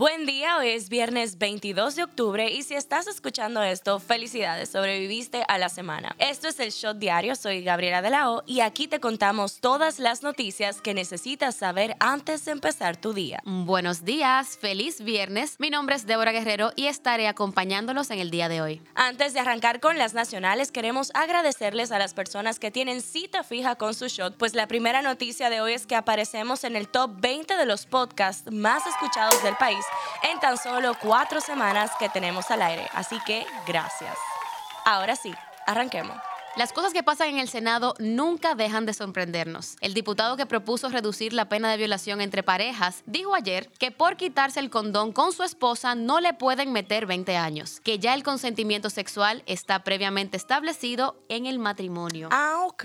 [0.00, 5.44] Buen día, hoy es viernes 22 de octubre y si estás escuchando esto, felicidades, sobreviviste
[5.46, 6.16] a la semana.
[6.18, 9.98] Esto es el Shot Diario, soy Gabriela de la O y aquí te contamos todas
[9.98, 13.42] las noticias que necesitas saber antes de empezar tu día.
[13.44, 15.56] Buenos días, feliz viernes.
[15.58, 18.82] Mi nombre es Débora Guerrero y estaré acompañándolos en el día de hoy.
[18.94, 23.76] Antes de arrancar con las nacionales, queremos agradecerles a las personas que tienen cita fija
[23.76, 27.20] con su shot, pues la primera noticia de hoy es que aparecemos en el top
[27.20, 29.84] 20 de los podcasts más escuchados del país
[30.22, 32.88] en tan solo cuatro semanas que tenemos al aire.
[32.94, 34.16] Así que gracias.
[34.84, 35.34] Ahora sí,
[35.66, 36.16] arranquemos.
[36.56, 39.76] Las cosas que pasan en el Senado nunca dejan de sorprendernos.
[39.80, 44.16] El diputado que propuso reducir la pena de violación entre parejas dijo ayer que por
[44.16, 48.24] quitarse el condón con su esposa no le pueden meter 20 años, que ya el
[48.24, 52.28] consentimiento sexual está previamente establecido en el matrimonio.
[52.32, 52.84] Ah, ok.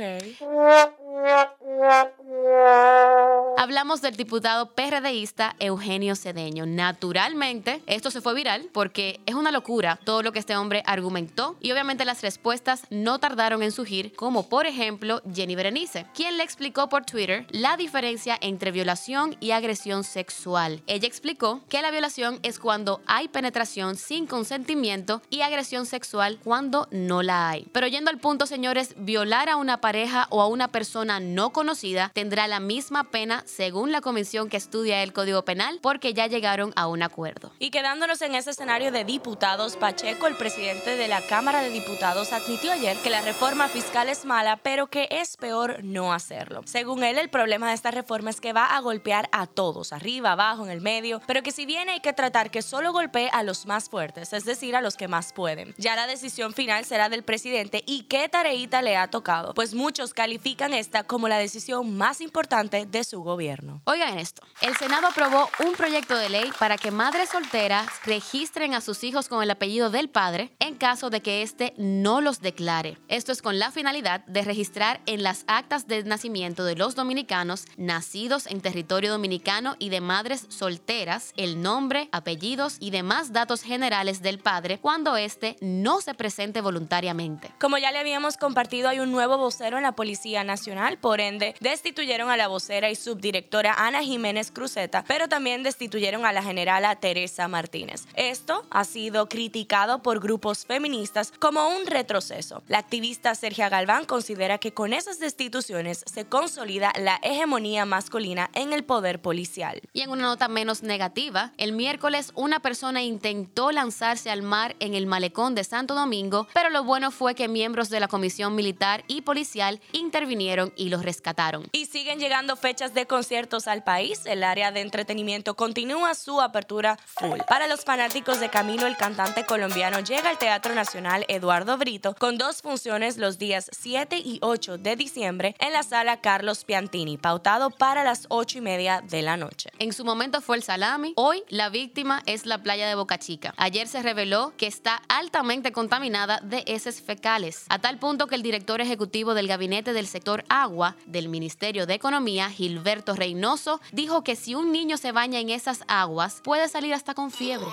[3.57, 6.65] Hablamos del diputado PRDista Eugenio Cedeño.
[6.65, 11.55] Naturalmente, esto se fue viral porque es una locura todo lo que este hombre argumentó
[11.61, 16.43] y obviamente las respuestas no tardaron en surgir, como por ejemplo Jenny Berenice, quien le
[16.43, 20.83] explicó por Twitter la diferencia entre violación y agresión sexual.
[20.85, 26.87] Ella explicó que la violación es cuando hay penetración sin consentimiento y agresión sexual cuando
[26.91, 27.67] no la hay.
[27.71, 32.11] Pero yendo al punto, señores, violar a una pareja o a una persona no conocida
[32.13, 36.73] tendrá la misma pena según la comisión que estudia el Código Penal, porque ya llegaron
[36.75, 37.51] a un acuerdo.
[37.59, 42.33] Y quedándonos en ese escenario de diputados, Pacheco, el presidente de la Cámara de Diputados,
[42.33, 46.61] admitió ayer que la reforma fiscal es mala, pero que es peor no hacerlo.
[46.65, 50.31] Según él, el problema de esta reforma es que va a golpear a todos, arriba,
[50.31, 53.43] abajo, en el medio, pero que si bien hay que tratar que solo golpee a
[53.43, 55.73] los más fuertes, es decir, a los que más pueden.
[55.77, 60.13] Ya la decisión final será del presidente y qué tareita le ha tocado, pues muchos
[60.13, 63.81] califican esta como la decisión más importante de su gobierno.
[63.85, 68.81] Oigan esto, el Senado aprobó un proyecto de ley para que madres solteras registren a
[68.81, 72.97] sus hijos con el apellido del padre en caso de que éste no los declare.
[73.07, 77.65] Esto es con la finalidad de registrar en las actas de nacimiento de los dominicanos
[77.77, 84.21] nacidos en territorio dominicano y de madres solteras el nombre, apellidos y demás datos generales
[84.21, 87.51] del padre cuando éste no se presente voluntariamente.
[87.59, 91.55] Como ya le habíamos compartido, hay un nuevo vocero en la Policía Nacional, por ende,
[91.59, 96.43] destituyeron a la vocera y subdirectora directora Ana Jiménez Cruzeta, pero también destituyeron a la
[96.43, 98.05] generala Teresa Martínez.
[98.13, 102.63] Esto ha sido criticado por grupos feministas como un retroceso.
[102.67, 108.73] La activista Sergia Galván considera que con esas destituciones se consolida la hegemonía masculina en
[108.73, 109.81] el poder policial.
[109.91, 114.93] Y en una nota menos negativa, el miércoles una persona intentó lanzarse al mar en
[114.93, 119.03] el malecón de Santo Domingo, pero lo bueno fue que miembros de la Comisión Militar
[119.07, 121.67] y Policial intervinieron y los rescataron.
[121.71, 126.97] Y siguen llegando fechas de conciertos al país, el área de entretenimiento continúa su apertura
[127.05, 127.39] full.
[127.47, 132.37] Para los fanáticos de Camilo, el cantante colombiano llega al Teatro Nacional Eduardo Brito con
[132.37, 137.69] dos funciones los días 7 y 8 de diciembre en la sala Carlos Piantini, pautado
[137.69, 139.69] para las 8 y media de la noche.
[139.79, 143.53] En su momento fue el salami, hoy la víctima es la playa de Boca Chica.
[143.57, 148.43] Ayer se reveló que está altamente contaminada de heces fecales, a tal punto que el
[148.43, 154.35] director ejecutivo del gabinete del sector agua del Ministerio de Economía, Gilberto Reynoso dijo que
[154.35, 157.67] si un niño se baña en esas aguas, puede salir hasta con fiebre.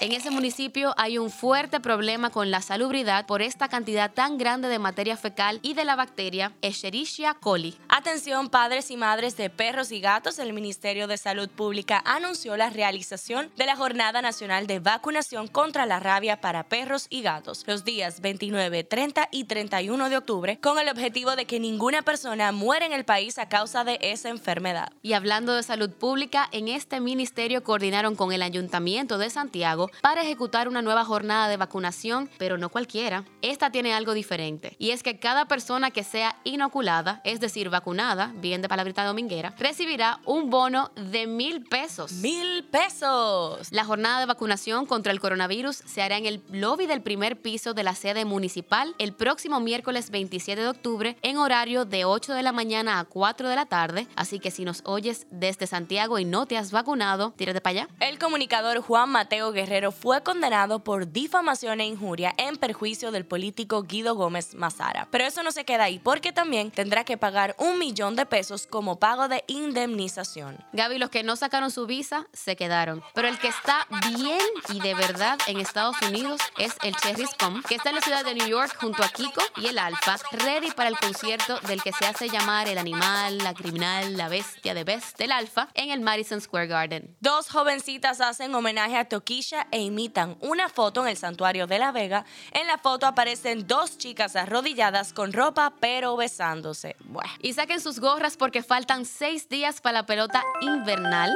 [0.00, 4.68] En ese municipio hay un fuerte problema con la salubridad por esta cantidad tan grande
[4.68, 7.76] de materia fecal y de la bacteria Escherichia coli.
[7.88, 12.70] Atención padres y madres de perros y gatos, el Ministerio de Salud Pública anunció la
[12.70, 17.84] realización de la Jornada Nacional de Vacunación contra la Rabia para Perros y Gatos los
[17.84, 22.13] días 29, 30 y 31 de octubre con el objetivo de que ninguna persona
[22.52, 24.92] muera en el país a causa de esa enfermedad.
[25.02, 30.22] Y hablando de salud pública, en este ministerio coordinaron con el Ayuntamiento de Santiago para
[30.22, 33.24] ejecutar una nueva jornada de vacunación, pero no cualquiera.
[33.42, 38.32] Esta tiene algo diferente, y es que cada persona que sea inoculada, es decir, vacunada,
[38.36, 42.12] bien de palabrita dominguera, recibirá un bono de mil pesos.
[42.12, 43.68] ¡Mil pesos!
[43.72, 47.74] La jornada de vacunación contra el coronavirus se hará en el lobby del primer piso
[47.74, 52.42] de la sede municipal el próximo miércoles 27 de octubre en horario de 8 de
[52.42, 56.24] la mañana a 4 de la tarde, así que si nos oyes desde Santiago y
[56.24, 57.88] no te has vacunado, tírate para allá.
[58.00, 63.82] El comunicador Juan Mateo Guerrero fue condenado por difamación e injuria en perjuicio del político
[63.82, 65.08] Guido Gómez Mazara.
[65.10, 68.66] Pero eso no se queda ahí porque también tendrá que pagar un millón de pesos
[68.66, 70.58] como pago de indemnización.
[70.72, 73.02] Gaby, los que no sacaron su visa se quedaron.
[73.14, 73.86] Pero el que está
[74.16, 78.00] bien y de verdad en Estados Unidos es el Cherry Scum, que está en la
[78.02, 81.82] ciudad de New York junto a Kiko y el Alfa, ready para el concierto del
[81.82, 85.90] que se hace llamar el animal, la criminal, la bestia de Best del Alfa, en
[85.90, 87.16] el Madison Square Garden.
[87.20, 91.92] Dos jovencitas hacen homenaje a Toquisha e imitan una foto en el santuario de La
[91.92, 92.24] Vega.
[92.52, 96.96] En la foto aparecen dos chicas arrodilladas con ropa pero besándose.
[97.40, 101.34] Y saquen sus gorras porque faltan seis días para la pelota invernal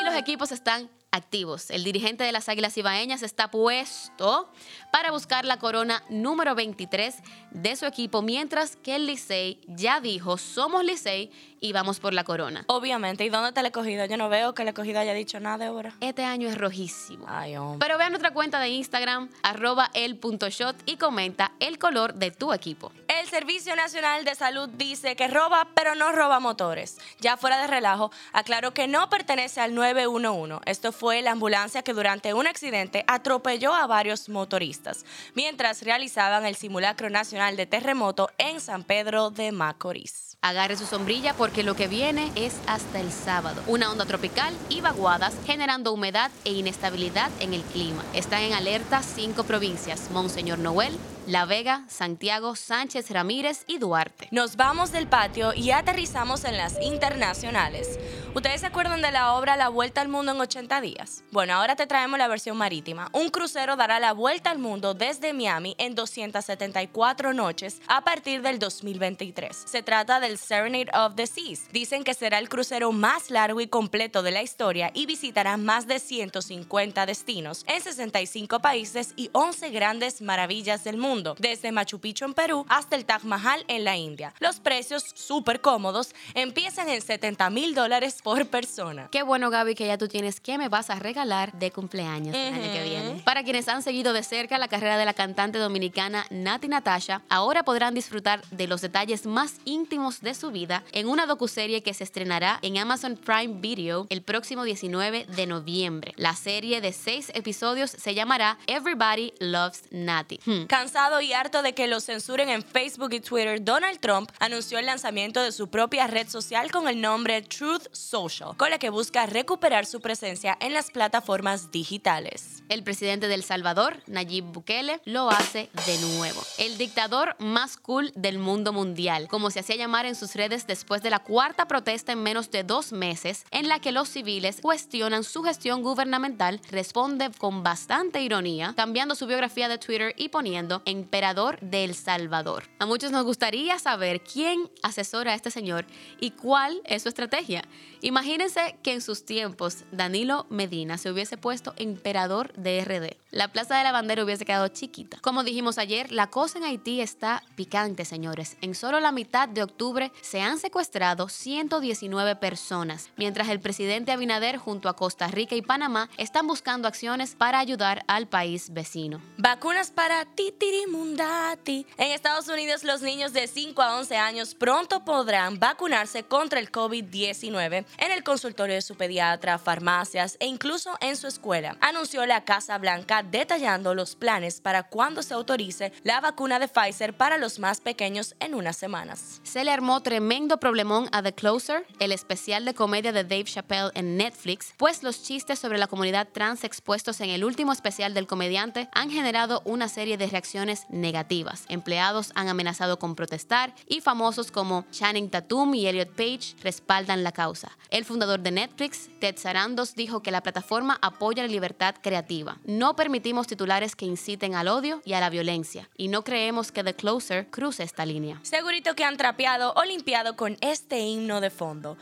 [0.00, 1.70] y los equipos están activos.
[1.70, 4.50] El dirigente de las Águilas Ibaeñas está puesto
[4.92, 7.16] para buscar la corona número 23
[7.50, 11.30] de su equipo, mientras que el Licey ya dijo, somos Licey
[11.60, 12.64] y vamos por la corona.
[12.68, 13.24] Obviamente.
[13.24, 14.04] ¿Y dónde está el escogido?
[14.06, 15.94] Yo no veo que el escogido haya dicho nada ahora.
[16.00, 17.26] Este año es rojísimo.
[17.28, 17.86] Ay, hombre.
[17.86, 22.92] Pero vean nuestra cuenta de Instagram, arroba el.shot y comenta el color de tu equipo.
[23.30, 26.98] Servicio Nacional de Salud dice que roba, pero no roba motores.
[27.20, 30.58] Ya fuera de relajo, aclaró que no pertenece al 911.
[30.66, 35.04] Esto fue la ambulancia que durante un accidente atropelló a varios motoristas,
[35.34, 40.29] mientras realizaban el simulacro nacional de terremoto en San Pedro de Macorís.
[40.42, 43.62] Agarre su sombrilla porque lo que viene es hasta el sábado.
[43.66, 48.02] Una onda tropical y vaguadas generando humedad e inestabilidad en el clima.
[48.14, 50.96] Están en alerta cinco provincias: Monseñor Noel,
[51.26, 54.28] La Vega, Santiago, Sánchez Ramírez y Duarte.
[54.30, 57.98] Nos vamos del patio y aterrizamos en las internacionales.
[58.32, 61.24] ¿Ustedes se acuerdan de la obra La Vuelta al Mundo en 80 días?
[61.32, 63.08] Bueno, ahora te traemos la versión marítima.
[63.12, 68.60] Un crucero dará la vuelta al mundo desde Miami en 274 noches a partir del
[68.60, 69.64] 2023.
[69.66, 71.68] Se trata del Serenade of the Seas.
[71.72, 75.88] Dicen que será el crucero más largo y completo de la historia y visitará más
[75.88, 82.26] de 150 destinos en 65 países y 11 grandes maravillas del mundo, desde Machu Picchu
[82.26, 84.34] en Perú hasta el Taj Mahal en la India.
[84.38, 89.08] Los precios, súper cómodos, empiezan en 70 mil dólares por persona.
[89.10, 92.54] Qué bueno, Gaby, que ya tú tienes qué me vas a regalar de cumpleaños el
[92.54, 93.22] año que viene.
[93.24, 97.62] Para quienes han seguido de cerca la carrera de la cantante dominicana Nati Natasha, ahora
[97.62, 102.04] podrán disfrutar de los detalles más íntimos de su vida en una docuserie que se
[102.04, 106.12] estrenará en Amazon Prime Video el próximo 19 de noviembre.
[106.16, 110.40] La serie de seis episodios se llamará Everybody Loves Nati.
[110.44, 110.64] Hmm.
[110.66, 114.86] Cansado y harto de que lo censuren en Facebook y Twitter, Donald Trump anunció el
[114.86, 118.09] lanzamiento de su propia red social con el nombre Truth Social,
[118.56, 122.64] con la que busca recuperar su presencia en las plataformas digitales.
[122.68, 126.42] El presidente de El Salvador, Nayib Bukele, lo hace de nuevo.
[126.58, 131.02] El dictador más cool del mundo mundial, como se hacía llamar en sus redes después
[131.02, 135.22] de la cuarta protesta en menos de dos meses, en la que los civiles cuestionan
[135.22, 141.60] su gestión gubernamental, responde con bastante ironía, cambiando su biografía de Twitter y poniendo Emperador
[141.60, 142.64] de El Salvador.
[142.80, 145.86] A muchos nos gustaría saber quién asesora a este señor
[146.18, 147.62] y cuál es su estrategia.
[148.02, 153.16] Imagínense que en sus tiempos Danilo Medina se hubiese puesto emperador de RD.
[153.30, 155.18] La Plaza de la Bandera hubiese quedado chiquita.
[155.20, 158.56] Como dijimos ayer, la cosa en Haití está picante, señores.
[158.62, 164.56] En solo la mitad de octubre se han secuestrado 119 personas, mientras el presidente Abinader
[164.56, 169.20] junto a Costa Rica y Panamá están buscando acciones para ayudar al país vecino.
[169.36, 171.86] Vacunas para titirimundati.
[171.98, 176.72] En Estados Unidos, los niños de 5 a 11 años pronto podrán vacunarse contra el
[176.72, 182.44] COVID-19 en el consultorio de su pediatra, farmacias e incluso en su escuela, anunció la
[182.44, 187.58] Casa Blanca detallando los planes para cuando se autorice la vacuna de Pfizer para los
[187.58, 189.40] más pequeños en unas semanas.
[189.42, 193.90] Se le armó tremendo problemón a The Closer, el especial de comedia de Dave Chappelle
[193.94, 198.26] en Netflix, pues los chistes sobre la comunidad trans expuestos en el último especial del
[198.26, 201.64] comediante han generado una serie de reacciones negativas.
[201.68, 207.32] Empleados han amenazado con protestar y famosos como Channing Tatum y Elliot Page respaldan la
[207.32, 207.70] causa.
[207.88, 212.58] El fundador de Netflix, Ted Sarandos, dijo que la plataforma apoya la libertad creativa.
[212.64, 216.84] No permitimos titulares que inciten al odio y a la violencia, y no creemos que
[216.84, 218.38] The Closer cruce esta línea.
[218.42, 221.96] Segurito que han trapeado o limpiado con este himno de fondo.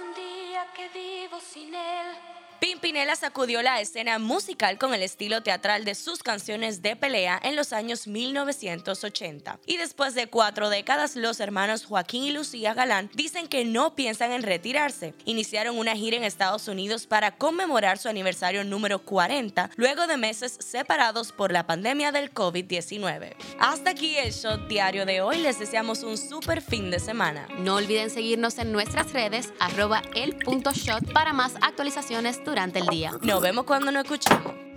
[0.00, 2.06] un día que vivo sin él.
[2.60, 7.54] Pimpinela sacudió la escena musical con el estilo teatral de sus canciones de pelea en
[7.54, 9.60] los años 1980.
[9.64, 14.32] Y después de cuatro décadas, los hermanos Joaquín y Lucía Galán dicen que no piensan
[14.32, 15.14] en retirarse.
[15.24, 20.58] Iniciaron una gira en Estados Unidos para conmemorar su aniversario número 40, luego de meses
[20.58, 23.36] separados por la pandemia del COVID-19.
[23.60, 25.38] Hasta aquí el shot diario de hoy.
[25.38, 27.46] Les deseamos un super fin de semana.
[27.58, 33.12] No olviden seguirnos en nuestras redes, arroba el.shot para más actualizaciones durante el día.
[33.22, 34.67] Nos vemos cuando nos escuchemos.